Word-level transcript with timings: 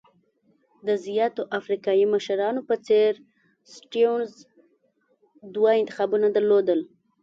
د 0.87 0.89
زیاترو 1.05 1.49
افریقایي 1.59 2.05
مشرانو 2.13 2.61
په 2.69 2.75
څېر 2.87 3.11
سټیونز 3.73 4.31
دوه 5.55 5.71
انتخابونه 5.81 6.27
درلودل. 6.35 6.79